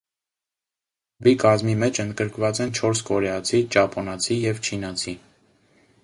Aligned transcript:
Խմբի 1.17 1.33
կազմի 1.43 1.75
մեջ 1.83 1.99
ընդգրկված 2.03 2.61
են 2.65 2.73
չորս 2.79 3.01
կորեացի, 3.09 3.59
ճապոնացի 3.75 4.39
և 4.47 4.63
չինացի։ 4.69 5.13